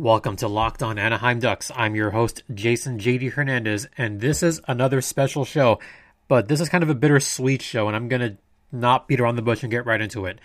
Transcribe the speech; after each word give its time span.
Welcome 0.00 0.36
to 0.36 0.48
Locked 0.48 0.82
On 0.82 0.98
Anaheim 0.98 1.40
Ducks. 1.40 1.70
I'm 1.76 1.94
your 1.94 2.12
host, 2.12 2.42
Jason 2.54 2.98
JD 2.98 3.32
Hernandez, 3.32 3.86
and 3.98 4.18
this 4.18 4.42
is 4.42 4.58
another 4.66 5.02
special 5.02 5.44
show. 5.44 5.78
But 6.26 6.48
this 6.48 6.58
is 6.58 6.70
kind 6.70 6.82
of 6.82 6.88
a 6.88 6.94
bittersweet 6.94 7.60
show, 7.60 7.86
and 7.86 7.94
I'm 7.94 8.08
going 8.08 8.22
to 8.22 8.38
not 8.72 9.08
beat 9.08 9.20
around 9.20 9.36
the 9.36 9.42
bush 9.42 9.62
and 9.62 9.70
get 9.70 9.84
right 9.84 10.00
into 10.00 10.24
it. 10.24 10.38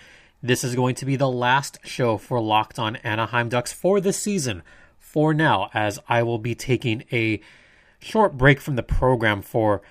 This 0.44 0.66
is 0.66 0.76
going 0.76 0.96
to 0.96 1.06
be 1.06 1.16
the 1.16 1.30
last 1.30 1.78
show 1.86 2.18
for 2.18 2.42
Locked 2.42 2.80
On 2.80 2.98
Anaheim 2.98 3.48
Ducks 3.48 3.72
for 3.72 4.02
this 4.02 4.22
season, 4.22 4.62
for 5.00 5.34
now, 5.34 5.70
as 5.74 6.00
I 6.10 6.22
will 6.24 6.38
be 6.38 6.54
taking 6.54 7.06
a 7.14 7.40
short 8.00 8.36
break 8.36 8.60
from 8.60 8.76
the 8.76 8.84
program 8.84 9.42
for 9.42 9.82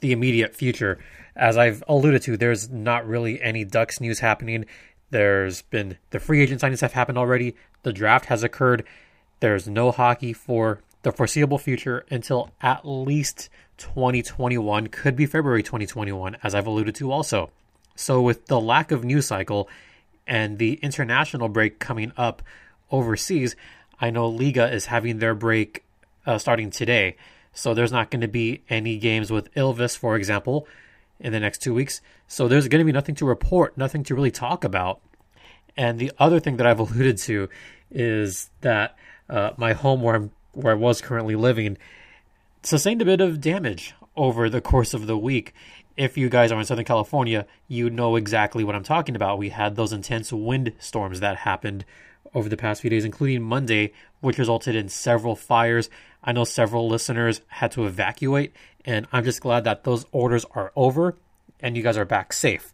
the 0.00 0.12
immediate 0.12 0.54
future. 0.54 0.98
As 1.34 1.56
I've 1.56 1.82
alluded 1.88 2.20
to, 2.24 2.36
there's 2.36 2.68
not 2.68 3.08
really 3.08 3.40
any 3.40 3.64
Ducks 3.64 4.02
news 4.02 4.18
happening. 4.18 4.66
There's 5.08 5.62
been 5.62 5.96
the 6.10 6.20
free 6.20 6.42
agent 6.42 6.60
signings 6.60 6.82
have 6.82 6.92
happened 6.92 7.16
already. 7.16 7.56
The 7.84 7.92
draft 7.94 8.26
has 8.26 8.44
occurred 8.44 8.84
there's 9.40 9.68
no 9.68 9.90
hockey 9.90 10.32
for 10.32 10.80
the 11.02 11.12
foreseeable 11.12 11.58
future 11.58 12.04
until 12.10 12.50
at 12.60 12.86
least 12.86 13.50
2021, 13.78 14.88
could 14.88 15.16
be 15.16 15.26
February 15.26 15.62
2021, 15.62 16.36
as 16.42 16.54
I've 16.54 16.66
alluded 16.66 16.94
to 16.96 17.12
also. 17.12 17.50
So, 17.94 18.20
with 18.20 18.46
the 18.46 18.60
lack 18.60 18.90
of 18.90 19.04
news 19.04 19.26
cycle 19.26 19.68
and 20.26 20.58
the 20.58 20.74
international 20.74 21.48
break 21.48 21.78
coming 21.78 22.12
up 22.16 22.42
overseas, 22.90 23.54
I 24.00 24.10
know 24.10 24.30
Liiga 24.30 24.72
is 24.72 24.86
having 24.86 25.18
their 25.18 25.34
break 25.34 25.84
uh, 26.26 26.38
starting 26.38 26.70
today. 26.70 27.16
So, 27.52 27.74
there's 27.74 27.92
not 27.92 28.10
going 28.10 28.22
to 28.22 28.28
be 28.28 28.62
any 28.68 28.98
games 28.98 29.30
with 29.30 29.52
Ilves, 29.54 29.96
for 29.96 30.16
example, 30.16 30.66
in 31.20 31.32
the 31.32 31.40
next 31.40 31.62
two 31.62 31.74
weeks. 31.74 32.00
So, 32.26 32.48
there's 32.48 32.68
going 32.68 32.80
to 32.80 32.84
be 32.84 32.92
nothing 32.92 33.14
to 33.16 33.26
report, 33.26 33.76
nothing 33.76 34.02
to 34.04 34.14
really 34.14 34.32
talk 34.32 34.64
about. 34.64 35.00
And 35.76 35.98
the 35.98 36.12
other 36.18 36.40
thing 36.40 36.56
that 36.56 36.66
I've 36.66 36.80
alluded 36.84 37.18
to 37.18 37.48
is 37.90 38.50
that 38.62 38.96
uh, 39.28 39.50
my 39.56 39.72
home 39.72 40.02
where 40.02 40.14
I'm 40.14 40.30
where 40.52 40.72
I 40.72 40.76
was 40.76 41.00
currently 41.00 41.34
living 41.34 41.76
sustained 42.64 43.02
a 43.02 43.04
bit 43.04 43.20
of 43.20 43.40
damage 43.40 43.94
over 44.16 44.48
the 44.48 44.60
course 44.60 44.94
of 44.94 45.06
the 45.06 45.18
week. 45.18 45.52
If 45.96 46.16
you 46.16 46.28
guys 46.28 46.50
are 46.50 46.58
in 46.58 46.64
Southern 46.64 46.84
California, 46.84 47.46
you 47.68 47.90
know 47.90 48.16
exactly 48.16 48.64
what 48.64 48.74
I'm 48.74 48.82
talking 48.82 49.14
about. 49.14 49.38
We 49.38 49.50
had 49.50 49.76
those 49.76 49.92
intense 49.92 50.32
wind 50.32 50.72
storms 50.78 51.20
that 51.20 51.38
happened 51.38 51.84
over 52.34 52.48
the 52.48 52.56
past 52.56 52.80
few 52.80 52.90
days, 52.90 53.04
including 53.04 53.42
Monday, 53.42 53.92
which 54.20 54.38
resulted 54.38 54.74
in 54.74 54.88
several 54.88 55.36
fires. 55.36 55.90
I 56.22 56.32
know 56.32 56.44
several 56.44 56.88
listeners 56.88 57.42
had 57.48 57.70
to 57.72 57.86
evacuate, 57.86 58.52
and 58.84 59.06
I'm 59.12 59.24
just 59.24 59.40
glad 59.40 59.64
that 59.64 59.84
those 59.84 60.06
orders 60.10 60.44
are 60.52 60.72
over 60.74 61.16
and 61.60 61.76
you 61.76 61.82
guys 61.82 61.96
are 61.96 62.04
back 62.04 62.32
safe. 62.32 62.72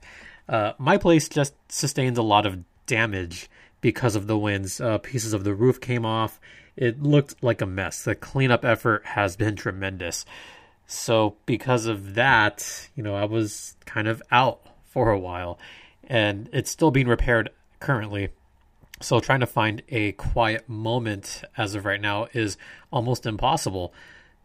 Uh, 0.48 0.72
my 0.78 0.96
place 0.96 1.28
just 1.28 1.54
sustained 1.68 2.16
a 2.16 2.22
lot 2.22 2.46
of 2.46 2.64
damage 2.86 3.50
because 3.80 4.16
of 4.16 4.26
the 4.26 4.38
winds. 4.38 4.80
Uh, 4.80 4.98
pieces 4.98 5.32
of 5.32 5.44
the 5.44 5.54
roof 5.54 5.80
came 5.80 6.04
off. 6.04 6.40
It 6.76 7.02
looked 7.02 7.42
like 7.42 7.60
a 7.60 7.66
mess. 7.66 8.02
The 8.02 8.14
cleanup 8.14 8.64
effort 8.64 9.04
has 9.06 9.36
been 9.36 9.56
tremendous. 9.56 10.24
So, 10.86 11.36
because 11.46 11.86
of 11.86 12.14
that, 12.14 12.88
you 12.96 13.02
know, 13.02 13.14
I 13.14 13.24
was 13.24 13.76
kind 13.84 14.08
of 14.08 14.22
out 14.30 14.60
for 14.84 15.10
a 15.10 15.18
while 15.18 15.58
and 16.04 16.48
it's 16.52 16.70
still 16.70 16.90
being 16.90 17.06
repaired 17.06 17.50
currently. 17.78 18.30
So, 19.00 19.20
trying 19.20 19.40
to 19.40 19.46
find 19.46 19.82
a 19.88 20.12
quiet 20.12 20.68
moment 20.68 21.44
as 21.56 21.74
of 21.74 21.84
right 21.84 22.00
now 22.00 22.26
is 22.32 22.56
almost 22.92 23.24
impossible. 23.24 23.94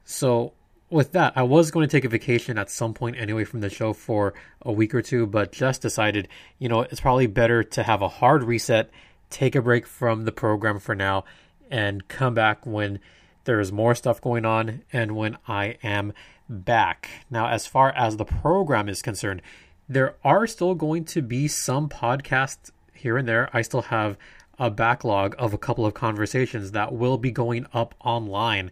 So, 0.03 0.53
with 0.89 1.13
that, 1.13 1.33
I 1.35 1.43
was 1.43 1.71
going 1.71 1.87
to 1.87 1.91
take 1.91 2.05
a 2.05 2.09
vacation 2.09 2.57
at 2.59 2.69
some 2.69 2.93
point 2.93 3.17
anyway 3.17 3.43
from 3.43 3.61
the 3.61 3.69
show 3.69 3.91
for 3.91 4.35
a 4.61 4.71
week 4.71 4.93
or 4.93 5.01
two, 5.01 5.25
but 5.25 5.51
just 5.51 5.81
decided, 5.81 6.27
you 6.59 6.69
know, 6.69 6.81
it's 6.81 7.01
probably 7.01 7.27
better 7.27 7.63
to 7.63 7.83
have 7.83 8.03
a 8.03 8.07
hard 8.07 8.43
reset 8.43 8.91
take 9.29 9.55
a 9.55 9.61
break 9.61 9.87
from 9.87 10.25
the 10.25 10.31
program 10.31 10.79
for 10.79 10.95
now 10.95 11.23
and 11.69 12.07
come 12.07 12.33
back 12.33 12.65
when 12.65 12.99
there 13.45 13.59
is 13.59 13.71
more 13.71 13.95
stuff 13.95 14.21
going 14.21 14.45
on 14.45 14.83
and 14.91 15.15
when 15.15 15.37
I 15.47 15.77
am 15.83 16.13
back. 16.49 17.09
Now, 17.29 17.47
as 17.47 17.67
far 17.67 17.91
as 17.91 18.17
the 18.17 18.25
program 18.25 18.89
is 18.89 19.01
concerned, 19.01 19.41
there 19.87 20.15
are 20.23 20.47
still 20.47 20.75
going 20.75 21.05
to 21.05 21.21
be 21.21 21.47
some 21.47 21.89
podcasts 21.89 22.71
here 22.93 23.17
and 23.17 23.27
there. 23.27 23.49
I 23.53 23.61
still 23.61 23.83
have 23.83 24.17
a 24.57 24.71
backlog 24.71 25.35
of 25.37 25.53
a 25.53 25.57
couple 25.57 25.85
of 25.85 25.93
conversations 25.93 26.71
that 26.71 26.93
will 26.93 27.17
be 27.17 27.31
going 27.31 27.67
up 27.73 27.93
online 28.03 28.71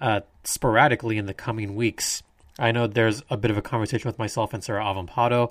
uh, 0.00 0.20
sporadically 0.44 1.18
in 1.18 1.26
the 1.26 1.34
coming 1.34 1.74
weeks. 1.74 2.22
I 2.58 2.72
know 2.72 2.86
there's 2.86 3.22
a 3.30 3.36
bit 3.36 3.50
of 3.50 3.56
a 3.56 3.62
conversation 3.62 4.08
with 4.08 4.18
myself 4.18 4.54
and 4.54 4.62
Sarah 4.62 4.84
Avampato. 4.84 5.50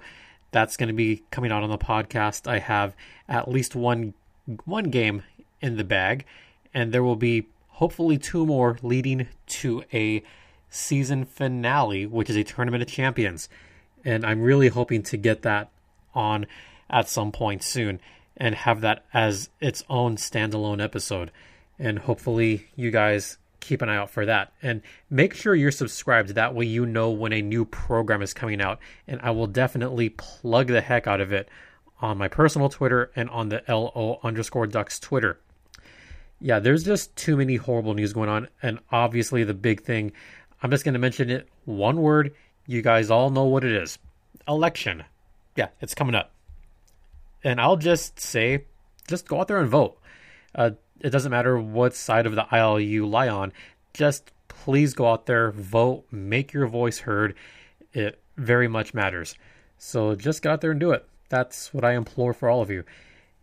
That's 0.51 0.77
going 0.77 0.87
to 0.87 0.93
be 0.93 1.23
coming 1.31 1.51
out 1.51 1.63
on 1.63 1.69
the 1.69 1.77
podcast. 1.77 2.47
I 2.47 2.59
have 2.59 2.95
at 3.27 3.49
least 3.49 3.75
one 3.75 4.13
one 4.65 4.85
game 4.85 5.23
in 5.61 5.77
the 5.77 5.83
bag, 5.83 6.25
and 6.73 6.91
there 6.93 7.03
will 7.03 7.15
be 7.15 7.47
hopefully 7.69 8.17
two 8.17 8.45
more 8.45 8.77
leading 8.81 9.27
to 9.47 9.83
a 9.93 10.23
season 10.69 11.25
finale, 11.25 12.05
which 12.05 12.29
is 12.29 12.35
a 12.35 12.43
tournament 12.43 12.81
of 12.81 12.89
champions. 12.89 13.49
And 14.03 14.25
I'm 14.25 14.41
really 14.41 14.69
hoping 14.69 15.03
to 15.03 15.17
get 15.17 15.41
that 15.43 15.69
on 16.13 16.45
at 16.89 17.09
some 17.09 17.31
point 17.31 17.63
soon 17.63 17.99
and 18.35 18.55
have 18.55 18.81
that 18.81 19.05
as 19.13 19.49
its 19.59 19.83
own 19.89 20.15
standalone 20.15 20.81
episode. 20.81 21.31
And 21.79 21.99
hopefully, 21.99 22.67
you 22.75 22.91
guys 22.91 23.37
keep 23.59 23.81
an 23.81 23.89
eye 23.89 23.97
out 23.97 24.09
for 24.09 24.25
that. 24.25 24.51
And 24.61 24.81
make 25.09 25.33
sure 25.33 25.53
you're 25.53 25.71
subscribed. 25.71 26.29
That 26.29 26.55
way, 26.55 26.65
you 26.65 26.85
know 26.85 27.11
when 27.11 27.33
a 27.33 27.41
new 27.41 27.65
program 27.65 28.21
is 28.21 28.33
coming 28.33 28.61
out. 28.61 28.79
And 29.07 29.19
I 29.21 29.31
will 29.31 29.47
definitely 29.47 30.09
plug 30.09 30.67
the 30.67 30.81
heck 30.81 31.07
out 31.07 31.21
of 31.21 31.33
it 31.33 31.49
on 31.99 32.17
my 32.17 32.27
personal 32.27 32.69
Twitter 32.69 33.11
and 33.15 33.29
on 33.29 33.49
the 33.49 33.63
LO 33.67 34.19
underscore 34.23 34.67
ducks 34.67 34.99
Twitter. 34.99 35.39
Yeah, 36.39 36.59
there's 36.59 36.83
just 36.83 37.15
too 37.15 37.37
many 37.37 37.55
horrible 37.55 37.93
news 37.93 38.13
going 38.13 38.29
on. 38.29 38.47
And 38.61 38.79
obviously, 38.91 39.43
the 39.43 39.53
big 39.53 39.81
thing, 39.81 40.11
I'm 40.61 40.69
just 40.69 40.83
going 40.83 40.93
to 40.93 40.99
mention 40.99 41.29
it 41.29 41.47
one 41.65 41.97
word. 41.97 42.35
You 42.67 42.81
guys 42.81 43.09
all 43.09 43.29
know 43.29 43.45
what 43.45 43.63
it 43.63 43.71
is 43.71 43.97
election. 44.47 45.03
Yeah, 45.55 45.69
it's 45.81 45.95
coming 45.95 46.15
up. 46.15 46.31
And 47.43 47.59
I'll 47.59 47.77
just 47.77 48.19
say, 48.19 48.65
just 49.07 49.27
go 49.27 49.39
out 49.39 49.47
there 49.47 49.59
and 49.59 49.69
vote. 49.69 49.99
Uh, 50.53 50.71
it 50.99 51.09
doesn't 51.09 51.31
matter 51.31 51.57
what 51.57 51.95
side 51.95 52.25
of 52.25 52.35
the 52.35 52.45
aisle 52.51 52.79
you 52.79 53.07
lie 53.07 53.29
on. 53.29 53.53
Just 53.93 54.31
please 54.47 54.93
go 54.93 55.11
out 55.11 55.25
there, 55.25 55.51
vote, 55.51 56.05
make 56.11 56.53
your 56.53 56.67
voice 56.67 56.99
heard. 56.99 57.35
It 57.93 58.19
very 58.37 58.67
much 58.67 58.93
matters. 58.93 59.35
So 59.77 60.15
just 60.15 60.41
get 60.41 60.51
out 60.51 60.61
there 60.61 60.71
and 60.71 60.79
do 60.79 60.91
it. 60.91 61.07
That's 61.29 61.73
what 61.73 61.83
I 61.83 61.93
implore 61.93 62.33
for 62.33 62.49
all 62.49 62.61
of 62.61 62.69
you. 62.69 62.83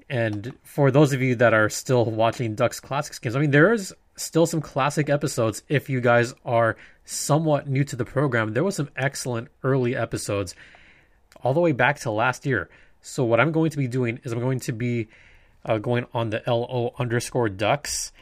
And 0.09 0.53
for 0.63 0.91
those 0.91 1.13
of 1.13 1.23
you 1.23 1.35
that 1.37 1.55
are 1.55 1.69
still 1.69 2.05
watching 2.05 2.55
Ducks 2.55 2.81
Classics 2.81 3.19
games, 3.19 3.37
I 3.37 3.41
mean, 3.41 3.51
there 3.51 3.73
is 3.73 3.95
still 4.17 4.47
some 4.47 4.61
classic 4.61 5.09
episodes. 5.09 5.63
If 5.69 5.89
you 5.89 6.01
guys 6.01 6.35
are 6.45 6.77
somewhat 7.05 7.69
new 7.69 7.85
to 7.85 7.97
the 7.97 8.05
program, 8.05 8.53
there 8.53 8.65
was 8.65 8.77
some 8.77 8.91
excellent 8.97 9.49
early 9.63 9.97
episodes 9.97 10.55
all 11.43 11.55
the 11.55 11.61
way 11.61 11.73
back 11.73 12.01
to 12.01 12.11
last 12.11 12.47
year. 12.47 12.69
So 13.01 13.25
what 13.25 13.41
I'm 13.41 13.53
going 13.53 13.71
to 13.71 13.77
be 13.77 13.89
doing 13.89 14.21
is 14.25 14.33
I'm 14.33 14.41
going 14.41 14.61
to 14.61 14.73
be 14.73 15.09
uh, 15.65 15.79
going 15.79 16.07
on 16.13 16.31
the 16.31 16.43
LO 16.47 16.95
underscore 16.99 17.49
Ducks 17.49 18.13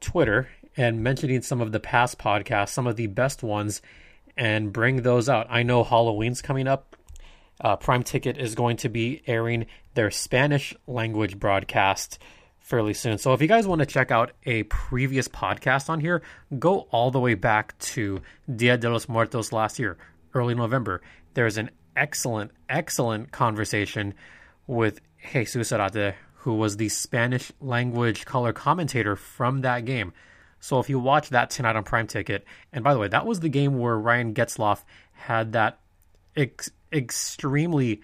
Twitter 0.00 0.48
and 0.76 1.02
mentioning 1.02 1.42
some 1.42 1.60
of 1.60 1.72
the 1.72 1.80
past 1.80 2.18
podcasts, 2.18 2.70
some 2.70 2.86
of 2.86 2.96
the 2.96 3.08
best 3.08 3.42
ones, 3.42 3.82
and 4.36 4.72
bring 4.72 5.02
those 5.02 5.28
out. 5.28 5.46
I 5.50 5.64
know 5.64 5.82
Halloween's 5.82 6.40
coming 6.40 6.68
up 6.68 6.87
uh, 7.60 7.76
Prime 7.76 8.02
Ticket 8.02 8.38
is 8.38 8.54
going 8.54 8.76
to 8.78 8.88
be 8.88 9.22
airing 9.26 9.66
their 9.94 10.10
Spanish 10.10 10.74
language 10.86 11.38
broadcast 11.38 12.18
fairly 12.60 12.94
soon. 12.94 13.18
So 13.18 13.32
if 13.32 13.40
you 13.40 13.48
guys 13.48 13.66
want 13.66 13.80
to 13.80 13.86
check 13.86 14.10
out 14.10 14.32
a 14.44 14.64
previous 14.64 15.26
podcast 15.26 15.88
on 15.88 16.00
here, 16.00 16.22
go 16.58 16.80
all 16.90 17.10
the 17.10 17.20
way 17.20 17.34
back 17.34 17.78
to 17.78 18.20
Dia 18.54 18.76
de 18.76 18.90
los 18.90 19.08
Muertos 19.08 19.52
last 19.52 19.78
year, 19.78 19.96
early 20.34 20.54
November. 20.54 21.00
There's 21.34 21.56
an 21.56 21.70
excellent, 21.96 22.50
excellent 22.68 23.32
conversation 23.32 24.14
with 24.66 25.00
Jesus 25.32 25.72
Arate, 25.72 26.14
who 26.34 26.54
was 26.54 26.76
the 26.76 26.90
Spanish 26.90 27.50
language 27.60 28.24
color 28.24 28.52
commentator 28.52 29.16
from 29.16 29.62
that 29.62 29.84
game. 29.84 30.12
So 30.60 30.78
if 30.78 30.90
you 30.90 30.98
watch 30.98 31.30
that 31.30 31.50
tonight 31.50 31.76
on 31.76 31.84
Prime 31.84 32.06
Ticket, 32.06 32.44
and 32.72 32.84
by 32.84 32.92
the 32.92 33.00
way, 33.00 33.08
that 33.08 33.26
was 33.26 33.40
the 33.40 33.48
game 33.48 33.78
where 33.78 33.96
Ryan 33.96 34.34
Getzlaf 34.34 34.84
had 35.12 35.52
that 35.52 35.80
extremely, 36.92 38.02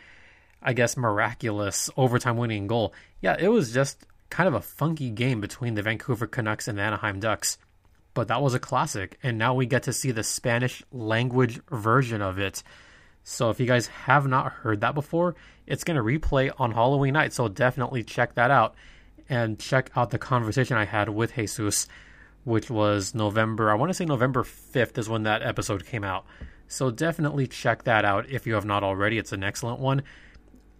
I 0.62 0.72
guess, 0.72 0.96
miraculous 0.96 1.90
overtime 1.96 2.36
winning 2.36 2.66
goal. 2.66 2.94
Yeah, 3.20 3.36
it 3.38 3.48
was 3.48 3.72
just 3.72 4.06
kind 4.30 4.48
of 4.48 4.54
a 4.54 4.60
funky 4.60 5.10
game 5.10 5.40
between 5.40 5.74
the 5.74 5.82
Vancouver 5.82 6.26
Canucks 6.26 6.68
and 6.68 6.78
the 6.78 6.82
Anaheim 6.82 7.20
Ducks. 7.20 7.58
But 8.14 8.28
that 8.28 8.42
was 8.42 8.54
a 8.54 8.60
classic, 8.60 9.18
and 9.22 9.38
now 9.38 9.54
we 9.54 9.66
get 9.66 9.84
to 9.84 9.92
see 9.92 10.12
the 10.12 10.22
Spanish 10.22 10.84
language 10.92 11.60
version 11.70 12.22
of 12.22 12.38
it. 12.38 12.62
So 13.24 13.50
if 13.50 13.58
you 13.58 13.66
guys 13.66 13.88
have 13.88 14.26
not 14.26 14.52
heard 14.52 14.82
that 14.82 14.94
before, 14.94 15.34
it's 15.66 15.82
going 15.82 15.96
to 15.96 16.02
replay 16.02 16.52
on 16.58 16.72
Halloween 16.72 17.14
night. 17.14 17.32
So 17.32 17.48
definitely 17.48 18.04
check 18.04 18.34
that 18.34 18.50
out 18.50 18.74
and 19.28 19.58
check 19.58 19.90
out 19.96 20.10
the 20.10 20.18
conversation 20.18 20.76
I 20.76 20.84
had 20.84 21.08
with 21.08 21.34
Jesus, 21.34 21.88
which 22.44 22.70
was 22.70 23.14
November, 23.14 23.70
I 23.70 23.74
want 23.74 23.90
to 23.90 23.94
say 23.94 24.04
November 24.04 24.42
5th 24.42 24.98
is 24.98 25.08
when 25.08 25.22
that 25.24 25.42
episode 25.42 25.86
came 25.86 26.04
out. 26.04 26.26
So 26.68 26.90
definitely 26.90 27.46
check 27.46 27.84
that 27.84 28.04
out 28.04 28.28
if 28.30 28.46
you 28.46 28.54
have 28.54 28.64
not 28.64 28.82
already. 28.82 29.18
It's 29.18 29.32
an 29.32 29.44
excellent 29.44 29.80
one. 29.80 30.02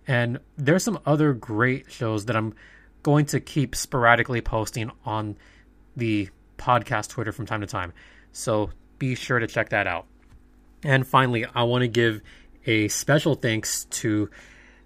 And 0.06 0.38
there's 0.56 0.84
some 0.84 0.98
other 1.06 1.32
great 1.32 1.90
shows 1.90 2.26
that 2.26 2.36
I'm 2.36 2.54
going 3.02 3.26
to 3.26 3.40
keep 3.40 3.74
sporadically 3.74 4.40
posting 4.40 4.90
on 5.04 5.36
the 5.96 6.28
podcast 6.58 7.08
Twitter 7.08 7.32
from 7.32 7.46
time 7.46 7.60
to 7.60 7.66
time. 7.66 7.92
So 8.32 8.70
be 8.98 9.14
sure 9.14 9.38
to 9.38 9.46
check 9.46 9.70
that 9.70 9.86
out. 9.86 10.06
And 10.82 11.06
finally, 11.06 11.46
I 11.46 11.62
want 11.62 11.82
to 11.82 11.88
give 11.88 12.20
a 12.66 12.88
special 12.88 13.34
thanks 13.34 13.84
to 13.86 14.30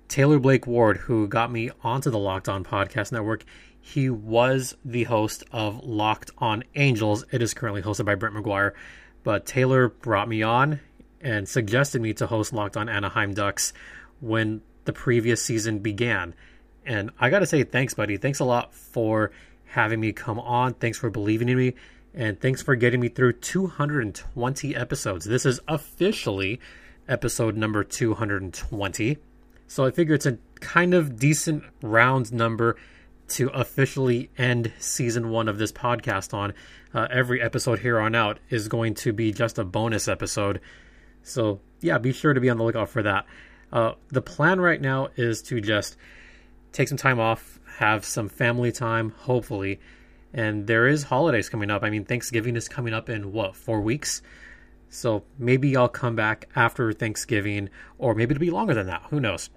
Taylor 0.09 0.39
Blake 0.39 0.67
Ward, 0.67 0.97
who 0.97 1.27
got 1.29 1.51
me 1.51 1.71
onto 1.83 2.11
the 2.11 2.19
Locked 2.19 2.49
On 2.49 2.65
Podcast 2.65 3.13
Network. 3.13 3.45
He 3.81 4.11
was 4.11 4.77
the 4.85 5.05
host 5.05 5.45
of 5.53 5.85
Locked 5.85 6.31
On 6.39 6.65
Angels. 6.75 7.25
It 7.33 7.43
is 7.43 7.55
currently 7.55 7.83
hosted 7.83 8.05
by 8.05 8.15
Brent 8.15 8.35
McGuire, 8.35 8.73
but 9.23 9.47
Taylor 9.47 9.89
brought 9.89 10.29
me 10.29 10.43
on 10.43 10.81
and 11.21 11.49
suggested 11.49 12.01
me 12.01 12.13
to 12.15 12.27
host 12.27 12.53
Locked 12.53 12.77
On 12.77 12.89
Anaheim 12.89 13.35
Ducks 13.35 13.73
when 14.21 14.63
the 14.85 14.93
previous 14.93 15.43
season 15.43 15.81
began. 15.81 16.35
And 16.85 17.11
I 17.19 17.31
got 17.31 17.41
to 17.41 17.47
say, 17.47 17.65
thanks, 17.65 17.95
buddy. 17.95 18.17
Thanks 18.17 18.41
a 18.41 18.45
lot 18.45 18.75
for 18.75 19.31
having 19.67 20.01
me 20.01 20.13
come 20.13 20.39
on. 20.41 20.75
Thanks 20.75 20.99
for 20.99 21.11
believing 21.11 21.49
in 21.49 21.59
me. 21.59 21.75
And 22.15 22.41
thanks 22.41 22.63
for 22.63 22.75
getting 22.75 23.01
me 23.01 23.09
through 23.09 23.35
220 23.35 24.75
episodes. 24.75 25.25
This 25.27 25.45
is 25.45 25.61
officially 25.69 26.61
episode 27.09 27.57
number 27.57 27.85
220. 27.85 29.19
So 29.67 29.85
I 29.85 29.91
figure 29.91 30.15
it's 30.15 30.27
a 30.27 30.39
kind 30.61 30.95
of 30.95 31.19
decent 31.19 31.63
round 31.83 32.33
number 32.33 32.77
to 33.29 33.49
officially 33.49 34.31
end 34.39 34.73
season 34.79 35.29
one 35.29 35.49
of 35.49 35.59
this 35.59 35.71
podcast 35.71 36.33
on. 36.33 36.55
Uh, 36.95 37.07
every 37.11 37.43
episode 37.43 37.81
here 37.81 38.01
on 38.01 38.15
out 38.15 38.39
is 38.49 38.69
going 38.69 38.95
to 38.95 39.13
be 39.13 39.31
just 39.33 39.59
a 39.59 39.65
bonus 39.65 40.09
episode. 40.09 40.61
So, 41.29 41.61
yeah, 41.81 41.99
be 41.99 42.13
sure 42.13 42.35
to 42.35 42.41
be 42.41 42.51
on 42.51 42.59
the 42.59 42.65
lookout 42.65 42.89
for 42.89 43.03
that. 43.03 43.27
Uh, 43.73 43.93
the 44.09 44.23
plan 44.23 44.61
right 44.61 44.81
now 44.81 45.09
is 45.17 45.43
to 45.43 45.61
just 45.61 45.97
take 46.73 46.89
some 46.89 46.99
time 46.99 47.21
off, 47.21 47.59
have 47.79 48.05
some 48.05 48.29
family 48.29 48.73
time, 48.73 49.11
hopefully. 49.11 49.81
And 50.33 50.67
there 50.67 50.87
is 50.87 51.05
holidays 51.05 51.49
coming 51.49 51.71
up. 51.71 51.83
I 51.83 51.91
mean, 51.91 52.05
Thanksgiving 52.05 52.57
is 52.57 52.69
coming 52.69 52.95
up 52.95 53.09
in 53.09 53.33
what, 53.33 53.57
four 53.57 53.81
weeks? 53.81 54.23
So 54.91 55.25
maybe 55.39 55.77
I'll 55.77 55.89
come 55.89 56.17
back 56.17 56.49
after 56.57 56.93
Thanksgiving, 56.93 57.69
or 57.99 58.15
maybe 58.15 58.33
it'll 58.33 58.41
be 58.41 58.51
longer 58.51 58.75
than 58.75 58.87
that. 58.87 59.03
Who 59.11 59.21
knows? 59.21 59.51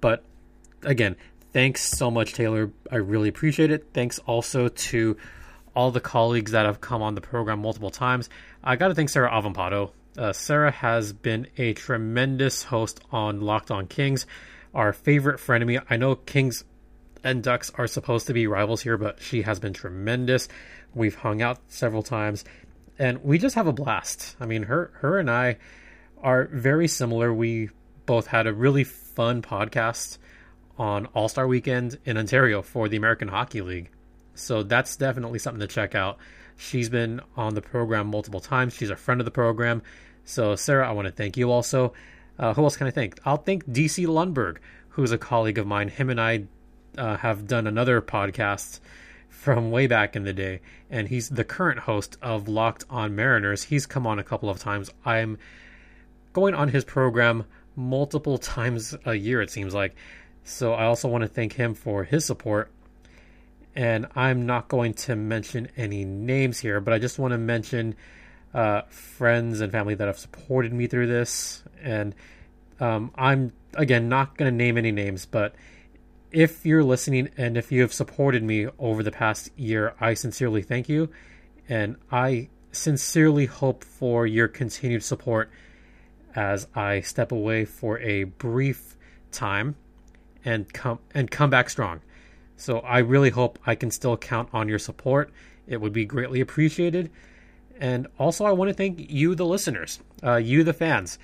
But 0.00 0.24
again, 0.82 1.16
thanks 1.52 1.82
so 1.82 2.10
much, 2.10 2.34
Taylor. 2.34 2.70
I 2.90 2.96
really 2.96 3.28
appreciate 3.28 3.70
it. 3.70 3.88
Thanks 3.92 4.18
also 4.20 4.68
to 4.68 5.16
all 5.74 5.90
the 5.90 6.00
colleagues 6.00 6.52
that 6.52 6.66
have 6.66 6.80
come 6.80 7.02
on 7.02 7.14
the 7.14 7.20
program 7.20 7.60
multiple 7.60 7.90
times. 7.90 8.28
I 8.62 8.76
got 8.76 8.88
to 8.88 8.94
thank 8.94 9.08
Sarah 9.08 9.30
Avampato. 9.30 9.90
Uh, 10.16 10.32
Sarah 10.32 10.70
has 10.70 11.12
been 11.12 11.46
a 11.56 11.72
tremendous 11.72 12.64
host 12.64 13.00
on 13.10 13.40
Locked 13.40 13.70
On 13.70 13.86
Kings, 13.86 14.26
our 14.74 14.92
favorite 14.92 15.40
frenemy. 15.40 15.82
I 15.88 15.96
know 15.96 16.16
Kings 16.16 16.64
and 17.24 17.42
Ducks 17.42 17.70
are 17.76 17.86
supposed 17.86 18.26
to 18.26 18.34
be 18.34 18.46
rivals 18.46 18.82
here, 18.82 18.98
but 18.98 19.20
she 19.22 19.42
has 19.42 19.58
been 19.58 19.72
tremendous. 19.72 20.48
We've 20.94 21.14
hung 21.14 21.40
out 21.40 21.60
several 21.68 22.02
times, 22.02 22.44
and 22.98 23.24
we 23.24 23.38
just 23.38 23.54
have 23.54 23.66
a 23.66 23.72
blast. 23.72 24.36
I 24.38 24.44
mean, 24.46 24.64
her 24.64 24.90
her 24.96 25.18
and 25.18 25.30
I 25.30 25.56
are 26.22 26.44
very 26.52 26.88
similar. 26.88 27.32
We 27.32 27.70
both 28.04 28.26
had 28.26 28.46
a 28.46 28.52
really 28.52 28.84
fun 28.84 29.40
podcast 29.40 30.18
on 30.76 31.06
All 31.06 31.28
Star 31.28 31.46
Weekend 31.46 31.98
in 32.04 32.18
Ontario 32.18 32.60
for 32.60 32.88
the 32.88 32.96
American 32.98 33.28
Hockey 33.28 33.62
League. 33.62 33.90
So 34.34 34.62
that's 34.62 34.96
definitely 34.96 35.38
something 35.38 35.60
to 35.60 35.66
check 35.66 35.94
out. 35.94 36.18
She's 36.56 36.88
been 36.88 37.20
on 37.36 37.54
the 37.54 37.62
program 37.62 38.08
multiple 38.08 38.40
times. 38.40 38.74
She's 38.74 38.90
a 38.90 38.96
friend 38.96 39.20
of 39.20 39.24
the 39.24 39.30
program. 39.30 39.82
So, 40.24 40.54
Sarah, 40.56 40.88
I 40.88 40.92
want 40.92 41.06
to 41.06 41.12
thank 41.12 41.36
you 41.36 41.50
also. 41.50 41.92
Uh, 42.38 42.54
who 42.54 42.62
else 42.62 42.76
can 42.76 42.86
I 42.86 42.90
thank? 42.90 43.20
I'll 43.24 43.36
thank 43.36 43.66
DC 43.66 44.06
Lundberg, 44.06 44.58
who's 44.90 45.12
a 45.12 45.18
colleague 45.18 45.58
of 45.58 45.66
mine. 45.66 45.88
Him 45.88 46.10
and 46.10 46.20
I 46.20 46.44
uh, 46.96 47.16
have 47.16 47.46
done 47.46 47.66
another 47.66 48.00
podcast 48.00 48.80
from 49.28 49.70
way 49.70 49.86
back 49.86 50.14
in 50.14 50.24
the 50.24 50.32
day, 50.32 50.60
and 50.90 51.08
he's 51.08 51.28
the 51.28 51.44
current 51.44 51.80
host 51.80 52.16
of 52.22 52.48
Locked 52.48 52.84
On 52.88 53.14
Mariners. 53.14 53.64
He's 53.64 53.86
come 53.86 54.06
on 54.06 54.18
a 54.18 54.24
couple 54.24 54.48
of 54.48 54.58
times. 54.58 54.90
I'm 55.04 55.38
going 56.32 56.54
on 56.54 56.68
his 56.68 56.84
program 56.84 57.44
multiple 57.74 58.38
times 58.56 58.94
a 59.04 59.14
year, 59.14 59.42
it 59.42 59.50
seems 59.50 59.74
like. 59.74 59.94
So 60.44 60.72
I 60.72 60.84
also 60.84 61.08
want 61.08 61.22
to 61.22 61.28
thank 61.28 61.54
him 61.54 61.74
for 61.74 62.04
his 62.04 62.24
support 62.24 62.70
and 63.74 64.06
I'm 64.14 64.46
not 64.46 64.68
going 64.68 64.94
to 64.94 65.16
mention 65.16 65.68
any 65.76 66.04
names 66.04 66.60
here, 66.60 66.80
but 66.80 66.92
I 66.92 66.98
just 66.98 67.18
want 67.18 67.32
to 67.32 67.38
mention 67.38 67.94
uh, 68.52 68.82
friends 68.88 69.60
and 69.60 69.72
family 69.72 69.94
that 69.94 70.06
have 70.06 70.18
supported 70.18 70.72
me 70.72 70.86
through 70.86 71.06
this. 71.06 71.62
And 71.82 72.14
um, 72.80 73.12
I'm, 73.14 73.52
again, 73.74 74.08
not 74.08 74.36
going 74.36 74.50
to 74.50 74.56
name 74.56 74.76
any 74.76 74.92
names, 74.92 75.24
but 75.24 75.54
if 76.30 76.64
you're 76.66 76.84
listening 76.84 77.30
and 77.36 77.56
if 77.56 77.72
you 77.72 77.82
have 77.82 77.92
supported 77.92 78.42
me 78.42 78.66
over 78.78 79.02
the 79.02 79.12
past 79.12 79.50
year, 79.56 79.94
I 80.00 80.14
sincerely 80.14 80.62
thank 80.62 80.88
you. 80.88 81.10
And 81.68 81.96
I 82.10 82.48
sincerely 82.72 83.46
hope 83.46 83.84
for 83.84 84.26
your 84.26 84.48
continued 84.48 85.04
support 85.04 85.50
as 86.34 86.66
I 86.74 87.00
step 87.00 87.32
away 87.32 87.64
for 87.64 87.98
a 88.00 88.24
brief 88.24 88.96
time 89.30 89.76
and 90.44 90.70
come 90.72 90.98
and 91.14 91.30
come 91.30 91.50
back 91.50 91.70
strong. 91.70 92.00
So 92.56 92.78
I 92.80 92.98
really 92.98 93.30
hope 93.30 93.58
I 93.66 93.74
can 93.74 93.90
still 93.90 94.16
count 94.16 94.48
on 94.52 94.68
your 94.68 94.78
support. 94.78 95.32
It 95.66 95.80
would 95.80 95.92
be 95.92 96.04
greatly 96.04 96.40
appreciated. 96.40 97.10
And 97.78 98.06
also, 98.18 98.44
I 98.44 98.52
want 98.52 98.68
to 98.68 98.74
thank 98.74 99.10
you, 99.10 99.34
the 99.34 99.46
listeners, 99.46 99.98
uh, 100.22 100.36
you, 100.36 100.62
the 100.62 100.72
fans. 100.72 101.18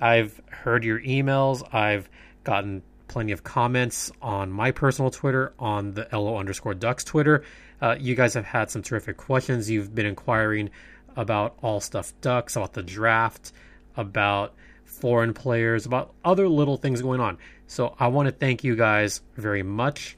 I've 0.00 0.40
heard 0.48 0.84
your 0.84 1.00
emails. 1.00 1.62
I've 1.74 2.08
gotten 2.44 2.82
plenty 3.08 3.32
of 3.32 3.44
comments 3.44 4.12
on 4.22 4.50
my 4.50 4.70
personal 4.70 5.10
Twitter, 5.10 5.54
on 5.58 5.94
the 5.94 6.06
LO 6.12 6.36
underscore 6.36 6.74
Ducks 6.74 7.04
Twitter. 7.04 7.44
Uh, 7.80 7.96
you 7.98 8.14
guys 8.14 8.34
have 8.34 8.44
had 8.44 8.70
some 8.70 8.82
terrific 8.82 9.16
questions. 9.16 9.70
You've 9.70 9.94
been 9.94 10.06
inquiring 10.06 10.70
about 11.16 11.56
all 11.62 11.80
stuff 11.80 12.12
Ducks, 12.20 12.56
about 12.56 12.72
the 12.72 12.82
draft, 12.82 13.52
about 13.96 14.54
foreign 14.84 15.34
players, 15.34 15.86
about 15.86 16.12
other 16.24 16.48
little 16.48 16.76
things 16.76 17.02
going 17.02 17.20
on. 17.20 17.38
So 17.66 17.94
I 17.98 18.08
want 18.08 18.26
to 18.26 18.32
thank 18.32 18.64
you 18.64 18.76
guys 18.76 19.20
very 19.36 19.62
much. 19.62 20.16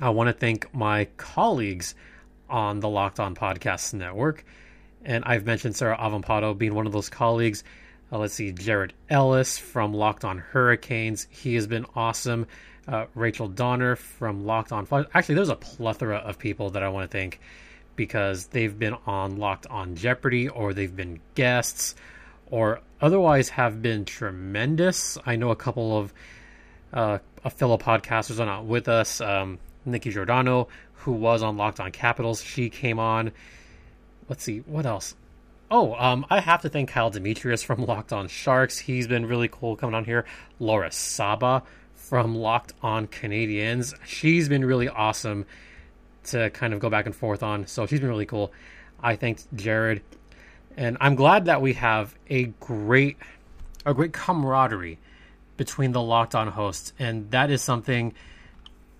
I 0.00 0.10
want 0.10 0.28
to 0.28 0.32
thank 0.32 0.72
my 0.72 1.06
colleagues 1.16 1.94
on 2.48 2.80
the 2.80 2.88
Locked 2.88 3.20
On 3.20 3.34
Podcasts 3.34 3.92
Network. 3.92 4.44
And 5.04 5.24
I've 5.24 5.44
mentioned 5.44 5.76
Sarah 5.76 5.96
Avampato 5.96 6.56
being 6.56 6.74
one 6.74 6.86
of 6.86 6.92
those 6.92 7.08
colleagues. 7.08 7.64
Uh, 8.12 8.18
let's 8.18 8.34
see, 8.34 8.52
Jared 8.52 8.92
Ellis 9.10 9.58
from 9.58 9.92
Locked 9.92 10.24
On 10.24 10.38
Hurricanes. 10.38 11.26
He 11.30 11.54
has 11.56 11.66
been 11.66 11.84
awesome. 11.94 12.46
Uh, 12.86 13.06
Rachel 13.14 13.48
Donner 13.48 13.96
from 13.96 14.46
Locked 14.46 14.72
On. 14.72 14.86
Actually, 15.12 15.34
there's 15.34 15.48
a 15.48 15.56
plethora 15.56 16.18
of 16.18 16.38
people 16.38 16.70
that 16.70 16.82
I 16.82 16.88
want 16.88 17.10
to 17.10 17.16
thank 17.16 17.40
because 17.96 18.46
they've 18.46 18.78
been 18.78 18.94
on 19.06 19.36
Locked 19.36 19.66
On 19.66 19.96
Jeopardy 19.96 20.48
or 20.48 20.72
they've 20.72 20.94
been 20.94 21.20
guests 21.34 21.96
or 22.50 22.80
otherwise 23.00 23.48
have 23.50 23.82
been 23.82 24.04
tremendous. 24.04 25.18
I 25.26 25.36
know 25.36 25.50
a 25.50 25.56
couple 25.56 25.98
of 25.98 26.14
uh, 26.92 27.18
fellow 27.50 27.76
podcasters 27.76 28.40
are 28.40 28.46
not 28.46 28.64
with 28.64 28.88
us. 28.88 29.20
Um, 29.20 29.58
Nikki 29.84 30.10
Giordano, 30.10 30.68
who 30.94 31.12
was 31.12 31.42
on 31.42 31.56
Locked 31.56 31.80
On 31.80 31.90
Capitals. 31.90 32.42
She 32.42 32.70
came 32.70 32.98
on. 32.98 33.32
Let's 34.28 34.44
see, 34.44 34.58
what 34.60 34.86
else? 34.86 35.14
Oh, 35.70 35.94
um, 35.94 36.24
I 36.30 36.40
have 36.40 36.62
to 36.62 36.68
thank 36.68 36.90
Kyle 36.90 37.10
Demetrius 37.10 37.62
from 37.62 37.84
Locked 37.86 38.12
On 38.12 38.28
Sharks. 38.28 38.78
He's 38.78 39.06
been 39.06 39.26
really 39.26 39.48
cool 39.48 39.76
coming 39.76 39.94
on 39.94 40.04
here. 40.04 40.24
Laura 40.58 40.90
Saba 40.90 41.62
from 41.94 42.34
Locked 42.34 42.72
On 42.82 43.06
Canadiens. 43.06 43.94
She's 44.06 44.48
been 44.48 44.64
really 44.64 44.88
awesome 44.88 45.46
to 46.24 46.50
kind 46.50 46.72
of 46.72 46.80
go 46.80 46.88
back 46.88 47.06
and 47.06 47.14
forth 47.14 47.42
on. 47.42 47.66
So 47.66 47.86
she's 47.86 48.00
been 48.00 48.08
really 48.08 48.26
cool. 48.26 48.52
I 49.02 49.16
thanked 49.16 49.46
Jared. 49.54 50.02
And 50.76 50.96
I'm 51.00 51.16
glad 51.16 51.46
that 51.46 51.60
we 51.60 51.74
have 51.74 52.14
a 52.28 52.44
great 52.60 53.16
a 53.84 53.94
great 53.94 54.12
camaraderie 54.12 54.98
between 55.56 55.92
the 55.92 56.02
locked 56.02 56.34
on 56.34 56.48
hosts. 56.48 56.92
And 56.98 57.30
that 57.30 57.50
is 57.50 57.62
something 57.62 58.14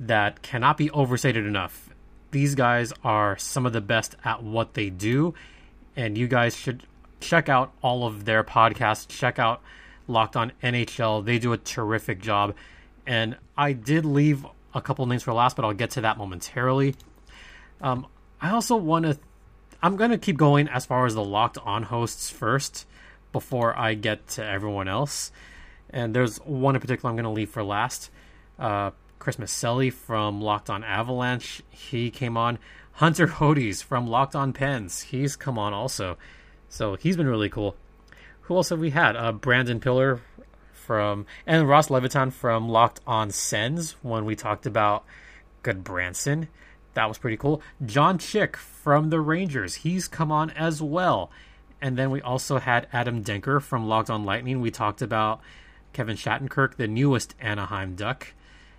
that 0.00 0.42
cannot 0.42 0.76
be 0.76 0.90
overstated 0.90 1.46
enough. 1.46 1.90
These 2.30 2.54
guys 2.54 2.92
are 3.02 3.36
some 3.38 3.66
of 3.66 3.72
the 3.72 3.80
best 3.80 4.16
at 4.24 4.42
what 4.42 4.74
they 4.74 4.90
do, 4.90 5.34
and 5.96 6.16
you 6.16 6.28
guys 6.28 6.56
should 6.56 6.84
check 7.20 7.48
out 7.48 7.72
all 7.82 8.06
of 8.06 8.24
their 8.24 8.44
podcasts. 8.44 9.08
Check 9.08 9.38
out 9.38 9.62
Locked 10.06 10.36
On 10.36 10.52
NHL. 10.62 11.24
They 11.24 11.38
do 11.38 11.52
a 11.52 11.58
terrific 11.58 12.20
job. 12.20 12.54
And 13.06 13.36
I 13.56 13.72
did 13.72 14.04
leave 14.04 14.46
a 14.74 14.80
couple 14.80 15.06
names 15.06 15.22
for 15.22 15.32
last, 15.32 15.56
but 15.56 15.64
I'll 15.64 15.72
get 15.72 15.90
to 15.92 16.02
that 16.02 16.18
momentarily. 16.18 16.94
Um, 17.80 18.06
I 18.40 18.50
also 18.50 18.76
want 18.76 19.06
to. 19.06 19.18
I'm 19.82 19.96
going 19.96 20.10
to 20.10 20.18
keep 20.18 20.36
going 20.36 20.68
as 20.68 20.86
far 20.86 21.06
as 21.06 21.14
the 21.14 21.24
Locked 21.24 21.58
On 21.58 21.84
hosts 21.84 22.30
first 22.30 22.86
before 23.32 23.78
I 23.78 23.94
get 23.94 24.26
to 24.28 24.44
everyone 24.44 24.88
else. 24.88 25.30
And 25.90 26.14
there's 26.14 26.38
one 26.38 26.74
in 26.74 26.80
particular 26.80 27.10
I'm 27.10 27.16
going 27.16 27.24
to 27.24 27.30
leave 27.30 27.50
for 27.50 27.62
last. 27.62 28.10
Uh, 28.58 28.90
Chris 29.18 29.37
Maselli 29.37 29.92
from 29.92 30.40
Locked 30.40 30.70
On 30.70 30.84
Avalanche, 30.84 31.62
he 31.70 32.10
came 32.10 32.37
on. 32.37 32.58
Hunter 32.92 33.28
Hodes 33.28 33.82
from 33.82 34.06
Locked 34.06 34.34
On 34.34 34.52
Pens, 34.52 35.02
he's 35.02 35.37
come 35.37 35.58
on 35.58 35.72
also. 35.72 36.18
So 36.68 36.96
he's 36.96 37.16
been 37.16 37.28
really 37.28 37.48
cool. 37.48 37.76
Who 38.42 38.56
else 38.56 38.70
have 38.70 38.80
we 38.80 38.90
had? 38.90 39.16
Uh, 39.16 39.32
Brandon 39.32 39.78
Pillar 39.78 40.20
from 40.72 41.26
and 41.46 41.68
Ross 41.68 41.90
Levitan 41.90 42.30
from 42.30 42.68
Locked 42.68 43.00
On 43.06 43.30
Sens 43.30 43.96
when 44.02 44.25
we 44.25 44.34
talked 44.34 44.66
about 44.66 45.04
Good 45.62 45.84
Branson. 45.84 46.48
That 46.94 47.08
was 47.08 47.18
pretty 47.18 47.37
cool. 47.37 47.62
John 47.84 48.18
Chick 48.18 48.56
from 48.56 49.10
the 49.10 49.20
Rangers, 49.20 49.76
he's 49.76 50.08
come 50.08 50.32
on 50.32 50.50
as 50.50 50.82
well. 50.82 51.30
And 51.80 51.96
then 51.96 52.10
we 52.10 52.20
also 52.20 52.58
had 52.58 52.88
Adam 52.92 53.22
Denker 53.22 53.62
from 53.62 53.87
Locked 53.87 54.10
on 54.10 54.25
Lightning. 54.25 54.60
We 54.60 54.70
talked 54.70 55.02
about 55.02 55.40
Kevin 55.92 56.16
Shattenkirk, 56.16 56.75
the 56.76 56.88
newest 56.88 57.34
Anaheim 57.40 57.94
Duck. 57.94 58.32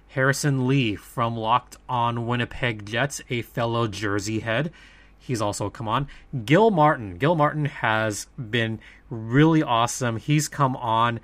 Harrison 0.09 0.67
Lee 0.67 0.95
from 0.95 1.37
Locked 1.37 1.77
on 1.87 2.25
Winnipeg 2.25 2.85
Jets, 2.85 3.21
a 3.29 3.43
fellow 3.43 3.87
Jersey 3.87 4.39
head. 4.39 4.71
He's 5.19 5.41
also 5.41 5.69
come 5.69 5.87
on. 5.87 6.07
Gil 6.45 6.71
Martin. 6.71 7.17
Gil 7.17 7.35
Martin 7.35 7.65
has 7.65 8.25
been 8.37 8.79
really 9.11 9.61
awesome. 9.61 10.17
He's 10.17 10.47
come 10.47 10.75
on 10.77 11.19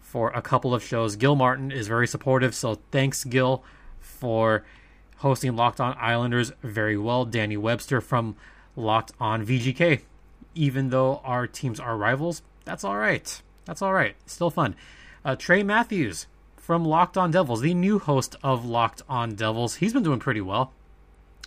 for 0.00 0.30
a 0.30 0.42
couple 0.42 0.74
of 0.74 0.84
shows. 0.84 1.16
Gil 1.16 1.34
Martin 1.34 1.72
is 1.72 1.88
very 1.88 2.06
supportive, 2.06 2.54
so 2.54 2.78
thanks, 2.90 3.24
Gil, 3.24 3.64
for 4.00 4.64
hosting 5.16 5.56
Locked 5.56 5.80
On 5.80 5.96
Islanders 5.98 6.52
very 6.62 6.98
well. 6.98 7.24
Danny 7.24 7.56
Webster 7.56 8.02
from 8.02 8.36
Locked 8.76 9.12
On 9.18 9.46
VGK. 9.46 10.00
Even 10.54 10.90
though 10.90 11.22
our 11.24 11.46
teams 11.46 11.80
are 11.80 11.96
rivals, 11.96 12.42
that's 12.66 12.84
all 12.84 12.98
right. 12.98 13.40
That's 13.64 13.80
all 13.80 13.94
right. 13.94 14.14
Still 14.26 14.50
fun. 14.50 14.76
Uh, 15.24 15.36
Trey 15.36 15.62
Matthews 15.62 16.26
from 16.66 16.84
Locked 16.84 17.16
On 17.16 17.30
Devils, 17.30 17.60
the 17.60 17.74
new 17.74 18.00
host 18.00 18.34
of 18.42 18.64
Locked 18.64 19.00
On 19.08 19.36
Devils. 19.36 19.76
He's 19.76 19.92
been 19.92 20.02
doing 20.02 20.18
pretty 20.18 20.40
well. 20.40 20.72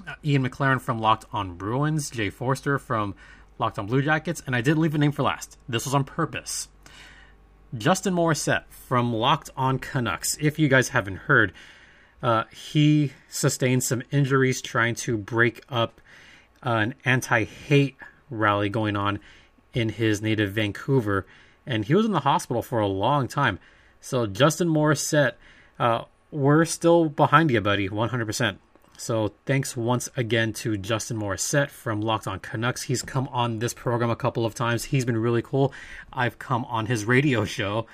Uh, 0.08 0.14
Ian 0.24 0.48
McLaren 0.48 0.80
from 0.80 1.02
Locked 1.02 1.26
On 1.34 1.56
Bruins, 1.56 2.10
Jay 2.10 2.30
Forster 2.30 2.80
from 2.80 3.16
Locked 3.58 3.78
On 3.78 3.86
Blue 3.86 4.02
Jackets, 4.02 4.42
and 4.48 4.56
I 4.56 4.62
did 4.62 4.78
leave 4.78 4.96
a 4.96 4.98
name 4.98 5.12
for 5.12 5.24
last. 5.24 5.58
This 5.68 5.84
was 5.84 5.94
on 5.94 6.06
purpose. 6.06 6.70
Justin 7.78 8.14
Morissette 8.14 8.64
from 8.70 9.12
Locked 9.12 9.50
On 9.58 9.78
Canucks. 9.78 10.38
If 10.40 10.58
you 10.58 10.70
guys 10.70 10.88
haven't 10.90 11.18
heard, 11.18 11.52
uh, 12.24 12.46
he 12.54 13.12
sustained 13.28 13.84
some 13.84 14.02
injuries 14.12 14.62
trying 14.62 14.96
to 14.96 15.18
break 15.18 15.62
up 15.68 16.00
uh, 16.66 16.70
an 16.70 16.96
anti 17.04 17.44
hate 17.44 17.98
rally 18.30 18.70
going 18.70 18.96
on 18.96 19.20
in 19.74 19.90
his 19.90 20.22
native 20.22 20.54
Vancouver, 20.54 21.26
and 21.66 21.84
he 21.84 21.94
was 21.94 22.06
in 22.06 22.14
the 22.14 22.22
hospital 22.22 22.62
for 22.62 22.80
a 22.80 22.88
long 22.88 23.28
time. 23.28 23.60
So, 24.02 24.26
Justin 24.26 24.70
Morissette, 24.70 25.34
uh, 25.78 26.04
we're 26.32 26.66
still 26.66 27.10
behind 27.10 27.52
you, 27.52 27.62
buddy, 27.62 27.90
100%. 27.90 28.58
So, 28.98 29.34
thanks 29.46 29.78
once 29.78 30.10
again 30.16 30.54
to 30.54 30.78
Justin 30.78 31.18
Morissette 31.18 31.70
from 31.70 32.02
Locked 32.02 32.28
On 32.28 32.40
Canucks. 32.40 32.84
He's 32.84 33.02
come 33.02 33.28
on 33.30 33.60
this 33.60 33.74
program 33.74 34.10
a 34.10 34.16
couple 34.16 34.46
of 34.46 34.56
times. 34.56 34.86
He's 34.86 35.06
been 35.06 35.18
really 35.18 35.42
cool. 35.42 35.74
I've 36.12 36.40
come 36.40 36.66
on 36.66 36.86
his 36.86 37.06
radio 37.06 37.46
show 37.46 37.88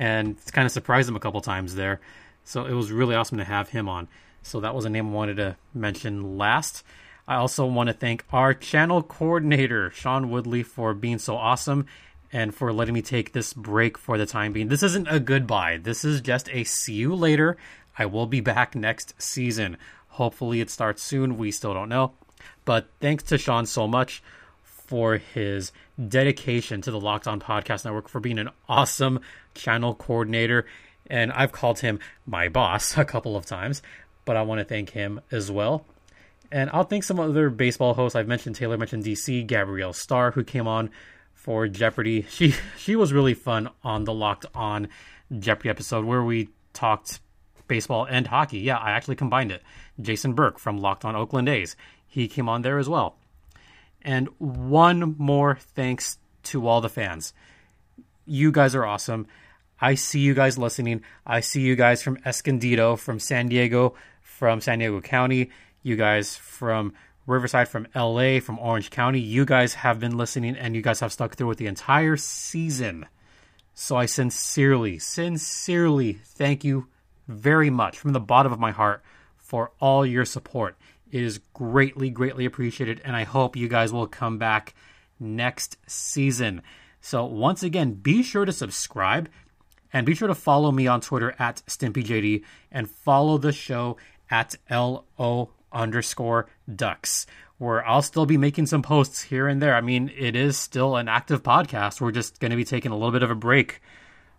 and 0.00 0.38
it's 0.38 0.50
kind 0.50 0.64
of 0.64 0.72
surprised 0.72 1.08
him 1.08 1.14
a 1.14 1.20
couple 1.20 1.40
times 1.42 1.74
there. 1.74 2.00
So 2.42 2.64
it 2.64 2.72
was 2.72 2.90
really 2.90 3.14
awesome 3.14 3.38
to 3.38 3.44
have 3.44 3.68
him 3.68 3.88
on. 3.88 4.08
So 4.42 4.60
that 4.60 4.74
was 4.74 4.86
a 4.86 4.90
name 4.90 5.08
I 5.08 5.12
wanted 5.12 5.36
to 5.36 5.56
mention 5.74 6.38
last. 6.38 6.82
I 7.28 7.36
also 7.36 7.66
want 7.66 7.88
to 7.88 7.92
thank 7.92 8.24
our 8.32 8.54
channel 8.54 9.02
coordinator, 9.02 9.90
Sean 9.90 10.30
Woodley, 10.30 10.62
for 10.62 10.94
being 10.94 11.18
so 11.18 11.36
awesome 11.36 11.86
and 12.32 12.54
for 12.54 12.72
letting 12.72 12.94
me 12.94 13.02
take 13.02 13.32
this 13.32 13.52
break 13.52 13.98
for 13.98 14.18
the 14.18 14.26
time 14.26 14.52
being. 14.52 14.68
This 14.68 14.82
isn't 14.82 15.08
a 15.08 15.20
goodbye. 15.20 15.78
This 15.82 16.04
is 16.04 16.20
just 16.20 16.48
a 16.50 16.64
see 16.64 16.94
you 16.94 17.14
later. 17.14 17.56
I 17.98 18.06
will 18.06 18.26
be 18.26 18.40
back 18.40 18.74
next 18.74 19.14
season. 19.20 19.76
Hopefully 20.08 20.60
it 20.60 20.70
starts 20.70 21.02
soon. 21.02 21.36
We 21.36 21.50
still 21.50 21.74
don't 21.74 21.88
know. 21.88 22.12
But 22.64 22.88
thanks 23.00 23.24
to 23.24 23.38
Sean 23.38 23.66
so 23.66 23.86
much 23.86 24.22
for 24.62 25.18
his 25.18 25.72
dedication 26.08 26.80
to 26.82 26.90
the 26.90 27.00
Locked 27.00 27.28
On 27.28 27.40
Podcast 27.40 27.84
Network, 27.84 28.08
for 28.08 28.20
being 28.20 28.38
an 28.38 28.50
awesome 28.68 29.20
channel 29.54 29.94
coordinator 29.94 30.66
and 31.10 31.32
I've 31.32 31.52
called 31.52 31.80
him 31.80 31.98
my 32.24 32.48
boss 32.48 32.96
a 32.96 33.04
couple 33.04 33.36
of 33.36 33.44
times, 33.44 33.82
but 34.24 34.36
I 34.36 34.42
want 34.42 34.60
to 34.60 34.64
thank 34.64 34.90
him 34.90 35.20
as 35.30 35.50
well. 35.50 35.84
And 36.52 36.70
I'll 36.72 36.84
thank 36.84 37.04
some 37.04 37.20
other 37.20 37.50
baseball 37.50 37.94
hosts. 37.94 38.16
I've 38.16 38.26
mentioned 38.26 38.56
Taylor 38.56 38.78
mentioned 38.78 39.04
DC, 39.04 39.46
Gabrielle 39.46 39.92
Starr, 39.92 40.32
who 40.32 40.42
came 40.42 40.66
on 40.66 40.90
for 41.40 41.66
Jeopardy. 41.68 42.26
She 42.28 42.54
she 42.76 42.94
was 42.96 43.12
really 43.12 43.34
fun 43.34 43.70
on 43.82 44.04
the 44.04 44.12
Locked 44.12 44.46
On 44.54 44.88
Jeopardy 45.38 45.70
episode 45.70 46.04
where 46.04 46.22
we 46.22 46.50
talked 46.74 47.20
baseball 47.66 48.04
and 48.04 48.26
hockey. 48.26 48.58
Yeah, 48.58 48.76
I 48.76 48.90
actually 48.90 49.16
combined 49.16 49.50
it. 49.50 49.62
Jason 50.00 50.34
Burke 50.34 50.58
from 50.58 50.78
Locked 50.78 51.04
On 51.04 51.16
Oakland 51.16 51.48
A's. 51.48 51.76
He 52.06 52.28
came 52.28 52.48
on 52.48 52.62
there 52.62 52.78
as 52.78 52.88
well. 52.88 53.16
And 54.02 54.28
one 54.38 55.14
more 55.18 55.56
thanks 55.56 56.18
to 56.44 56.66
all 56.66 56.80
the 56.80 56.88
fans. 56.88 57.32
You 58.26 58.52
guys 58.52 58.74
are 58.74 58.84
awesome. 58.84 59.26
I 59.80 59.94
see 59.94 60.20
you 60.20 60.34
guys 60.34 60.58
listening. 60.58 61.02
I 61.26 61.40
see 61.40 61.62
you 61.62 61.74
guys 61.74 62.02
from 62.02 62.18
Escondido, 62.26 62.96
from 62.96 63.18
San 63.18 63.48
Diego, 63.48 63.94
from 64.20 64.60
San 64.60 64.80
Diego 64.80 65.00
County, 65.00 65.50
you 65.82 65.96
guys 65.96 66.36
from 66.36 66.92
Riverside, 67.30 67.68
from 67.68 67.86
LA, 67.94 68.40
from 68.40 68.58
Orange 68.58 68.90
County. 68.90 69.20
You 69.20 69.44
guys 69.44 69.74
have 69.74 70.00
been 70.00 70.16
listening 70.16 70.56
and 70.56 70.74
you 70.74 70.82
guys 70.82 71.00
have 71.00 71.12
stuck 71.12 71.36
through 71.36 71.46
with 71.46 71.58
the 71.58 71.66
entire 71.66 72.16
season. 72.16 73.06
So 73.74 73.96
I 73.96 74.06
sincerely, 74.06 74.98
sincerely 74.98 76.14
thank 76.24 76.64
you 76.64 76.88
very 77.28 77.70
much 77.70 77.98
from 77.98 78.12
the 78.12 78.20
bottom 78.20 78.52
of 78.52 78.58
my 78.58 78.72
heart 78.72 79.02
for 79.36 79.72
all 79.80 80.04
your 80.04 80.24
support. 80.24 80.76
It 81.10 81.22
is 81.22 81.40
greatly, 81.54 82.10
greatly 82.10 82.44
appreciated, 82.44 83.00
and 83.04 83.16
I 83.16 83.24
hope 83.24 83.56
you 83.56 83.68
guys 83.68 83.92
will 83.92 84.06
come 84.06 84.38
back 84.38 84.74
next 85.18 85.76
season. 85.86 86.62
So, 87.00 87.24
once 87.24 87.62
again, 87.62 87.94
be 87.94 88.22
sure 88.22 88.44
to 88.44 88.52
subscribe 88.52 89.28
and 89.92 90.06
be 90.06 90.14
sure 90.14 90.28
to 90.28 90.34
follow 90.34 90.70
me 90.70 90.86
on 90.86 91.00
Twitter 91.00 91.34
at 91.38 91.62
StimpyJD 91.66 92.44
and 92.70 92.90
follow 92.90 93.38
the 93.38 93.52
show 93.52 93.96
at 94.30 94.56
LO 94.70 95.50
underscore 95.72 96.48
ducks, 96.74 97.26
where 97.58 97.86
I'll 97.86 98.02
still 98.02 98.26
be 98.26 98.36
making 98.36 98.66
some 98.66 98.82
posts 98.82 99.22
here 99.22 99.46
and 99.48 99.60
there. 99.60 99.74
I 99.74 99.80
mean, 99.80 100.10
it 100.16 100.34
is 100.36 100.56
still 100.56 100.96
an 100.96 101.08
active 101.08 101.42
podcast. 101.42 102.00
We're 102.00 102.12
just 102.12 102.40
going 102.40 102.50
to 102.50 102.56
be 102.56 102.64
taking 102.64 102.92
a 102.92 102.96
little 102.96 103.12
bit 103.12 103.22
of 103.22 103.30
a 103.30 103.34
break 103.34 103.80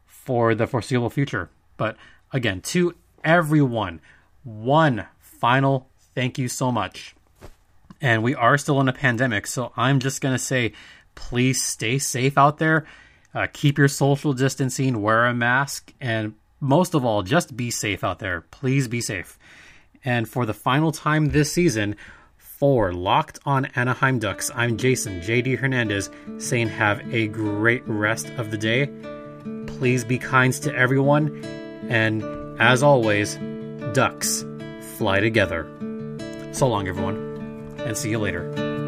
for 0.06 0.56
the 0.56 0.68
foreseeable 0.68 1.10
future. 1.10 1.50
But 1.78 1.98
again, 2.32 2.62
to 2.62 2.96
everyone, 3.24 4.02
one 4.44 5.06
final 5.20 5.88
thank 6.16 6.38
you 6.38 6.48
so 6.48 6.72
much. 6.72 7.16
And 8.00 8.24
we 8.24 8.34
are 8.34 8.58
still 8.58 8.82
in 8.82 8.88
a 8.88 8.94
pandemic, 8.94 9.46
so 9.46 9.72
I'm 9.78 10.00
just 10.00 10.22
going 10.22 10.34
to 10.34 10.40
say 10.40 10.74
please 11.14 11.64
stay 11.64 12.00
safe 12.00 12.38
out 12.38 12.58
there. 12.58 12.86
Uh, 13.34 13.48
keep 13.52 13.78
your 13.78 13.88
social 13.88 14.34
distancing, 14.34 15.02
wear 15.02 15.26
a 15.26 15.34
mask, 15.34 15.94
and 16.02 16.34
most 16.60 16.94
of 16.94 17.06
all, 17.06 17.24
just 17.24 17.56
be 17.56 17.72
safe 17.72 18.04
out 18.04 18.20
there. 18.20 18.42
Please 18.52 18.88
be 18.88 19.02
safe. 19.02 19.40
And 20.04 20.28
for 20.28 20.46
the 20.46 20.54
final 20.54 20.92
time 20.92 21.30
this 21.30 21.52
season, 21.52 21.96
for 22.38 22.94
Locked 22.94 23.40
on 23.46 23.66
Anaheim 23.76 24.20
Ducks, 24.20 24.52
I'm 24.54 24.78
Jason 24.78 25.22
JD 25.22 25.58
Hernandez 25.58 26.10
saying 26.38 26.70
have 26.70 27.02
a 27.14 27.28
great 27.28 27.88
rest 27.88 28.30
of 28.32 28.52
the 28.52 28.58
day. 28.58 28.90
Please 29.68 30.04
be 30.04 30.18
kind 30.18 30.54
to 30.54 30.76
everyone. 30.76 31.44
And 31.90 32.24
as 32.62 32.84
always, 32.84 33.36
ducks 33.94 34.46
fly 34.98 35.20
together. 35.20 35.66
So 36.52 36.68
long, 36.68 36.88
everyone, 36.88 37.76
and 37.80 37.98
see 37.98 38.10
you 38.10 38.20
later. 38.20 38.81